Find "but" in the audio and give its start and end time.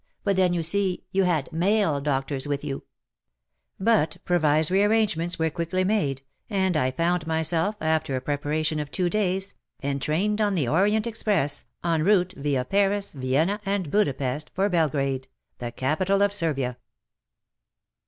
0.23-0.35, 3.89-4.17